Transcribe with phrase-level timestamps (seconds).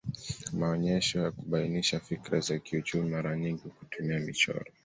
[0.53, 4.65] Maonyesho ya kubainisha fikira za kiuchumi mara nyingi hutumia michoro